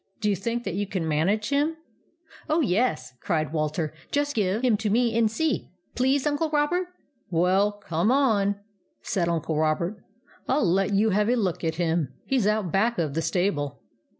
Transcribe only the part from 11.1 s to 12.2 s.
have a look at him.